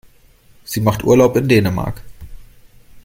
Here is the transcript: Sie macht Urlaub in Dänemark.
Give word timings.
Sie 0.63 0.81
macht 0.81 1.03
Urlaub 1.03 1.37
in 1.37 1.47
Dänemark. 1.47 2.01